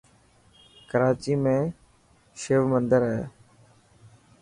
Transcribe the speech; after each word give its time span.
ڪراچي 0.89 1.33
۾ 1.43 1.55
شو 2.41 2.57
مندر 2.71 3.01
هي. 3.11 3.23